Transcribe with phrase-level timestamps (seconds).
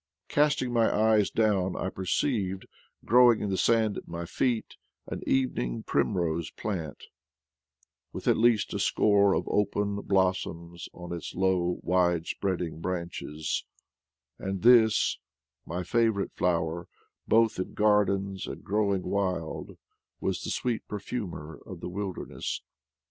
[0.29, 2.65] Casting my eyes down I perceived,
[3.05, 7.03] growing in the sand at my feet, an evening primrose plant,
[8.11, 13.63] with at least a score of open blossoms on its low wide spreading branches;
[14.39, 15.19] and this,
[15.67, 16.87] my favorite flower,
[17.27, 19.77] both in gardens and growing wild,
[20.19, 22.63] was the sweet perfumer of the wilderness!